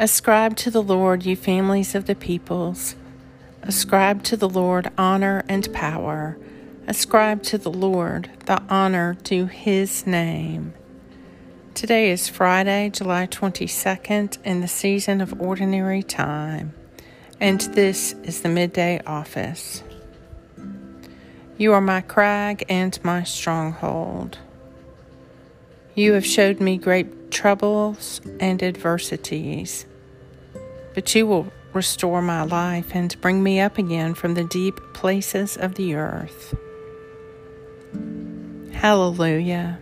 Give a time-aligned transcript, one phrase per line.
[0.00, 2.96] Ascribe to the Lord, you families of the peoples.
[3.62, 6.38] Ascribe to the Lord honor and power.
[6.86, 10.72] Ascribe to the Lord the honor due his name.
[11.74, 16.72] Today is Friday, July 22nd, in the season of ordinary time,
[17.38, 19.82] and this is the midday office.
[21.58, 24.38] You are my crag and my stronghold.
[25.94, 29.84] You have showed me great troubles and adversities,
[30.94, 35.56] but you will restore my life and bring me up again from the deep places
[35.56, 36.54] of the earth.
[38.72, 39.78] Hallelujah.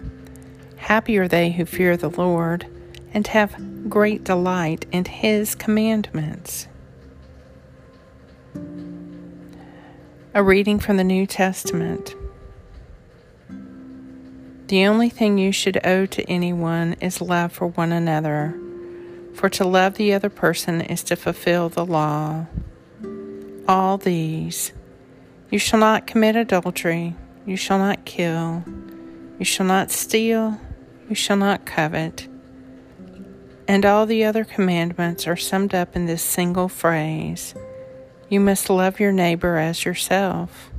[0.76, 2.66] Happy are they who fear the Lord
[3.14, 6.66] and have great delight in his commandments.
[10.34, 12.14] A reading from the New Testament.
[14.66, 18.54] The only thing you should owe to anyone is love for one another,
[19.38, 22.46] for to love the other person is to fulfill the law.
[23.68, 24.72] All these
[25.48, 27.14] you shall not commit adultery,
[27.46, 28.64] you shall not kill,
[29.38, 30.60] you shall not steal,
[31.08, 32.26] you shall not covet.
[33.68, 37.54] And all the other commandments are summed up in this single phrase
[38.28, 40.70] you must love your neighbor as yourself.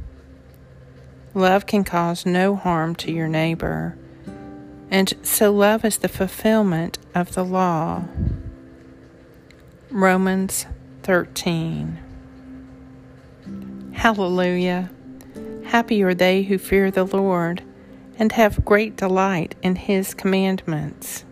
[1.33, 3.97] Love can cause no harm to your neighbor,
[4.91, 8.03] and so love is the fulfillment of the law.
[9.91, 10.65] Romans
[11.03, 11.99] 13.
[13.93, 14.89] Hallelujah!
[15.65, 17.63] Happy are they who fear the Lord
[18.17, 21.25] and have great delight in his commandments.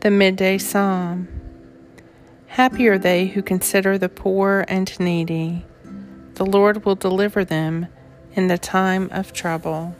[0.00, 1.28] The Midday Psalm.
[2.46, 5.64] Happy are they who consider the poor and needy
[6.34, 7.86] the Lord will deliver them
[8.32, 9.94] in the time of trouble.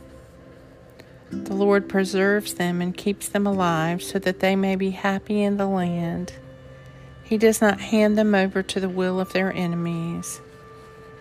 [1.30, 5.56] The Lord preserves them and keeps them alive so that they may be happy in
[5.56, 6.32] the land.
[7.24, 10.40] He does not hand them over to the will of their enemies.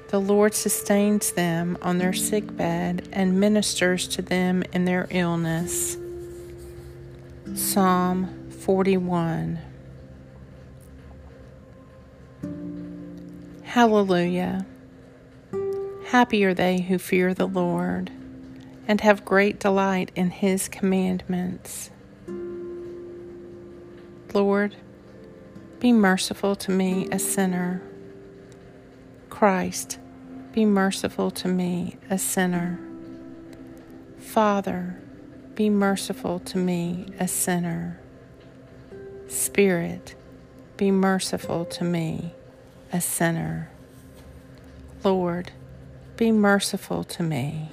[0.10, 5.98] The Lord sustains them on their sick bed and ministers to them in their illness.
[7.56, 9.60] Psalm 41
[13.64, 14.68] Hallelujah.
[16.06, 18.12] Happy are they who fear the Lord
[18.88, 21.90] and have great delight in his commandments.
[24.34, 24.76] Lord,
[25.80, 27.82] be merciful to me, a sinner.
[29.30, 30.00] Christ,
[30.52, 32.80] be merciful to me, a sinner.
[34.18, 35.00] Father,
[35.56, 38.00] be merciful to me, a sinner.
[39.28, 40.16] Spirit,
[40.78, 42.34] be merciful to me,
[42.92, 43.70] a sinner.
[45.04, 45.52] Lord,
[46.18, 47.70] be merciful to me.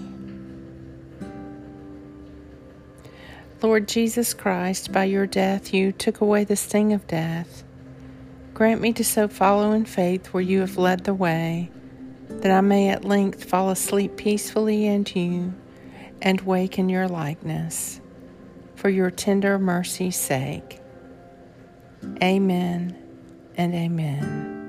[3.63, 7.63] Lord Jesus Christ, by your death you took away the sting of death.
[8.55, 11.71] Grant me to so follow in faith where you have led the way,
[12.29, 15.53] that I may at length fall asleep peacefully in you
[16.23, 18.01] and wake in your likeness,
[18.77, 20.81] for your tender mercy's sake.
[22.23, 22.97] Amen
[23.57, 24.60] and amen.